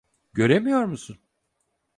Göremiyor 0.33 0.83
musun? 0.85 1.17